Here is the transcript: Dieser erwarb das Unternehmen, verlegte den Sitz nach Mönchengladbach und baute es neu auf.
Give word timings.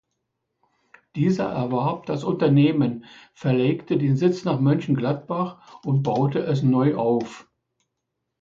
Dieser 1.15 1.51
erwarb 1.51 2.07
das 2.07 2.23
Unternehmen, 2.23 3.05
verlegte 3.35 3.99
den 3.99 4.17
Sitz 4.17 4.43
nach 4.45 4.59
Mönchengladbach 4.59 5.61
und 5.85 6.01
baute 6.01 6.39
es 6.39 6.63
neu 6.63 6.95
auf. 6.95 7.47